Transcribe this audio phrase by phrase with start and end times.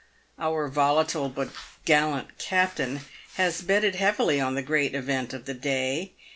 [0.39, 1.51] Our volatile but
[1.85, 3.01] gallant captain
[3.35, 6.13] has betted heavily on the great event of the day.